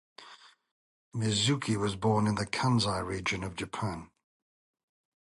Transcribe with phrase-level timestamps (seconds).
[1.15, 4.09] Mizuki was born in the Kansai region of Japan.